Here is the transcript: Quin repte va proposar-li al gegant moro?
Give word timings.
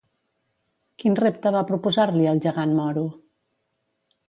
Quin 1.03 1.17
repte 1.19 1.51
va 1.57 1.61
proposar-li 1.73 2.27
al 2.33 2.41
gegant 2.49 2.75
moro? 2.83 3.07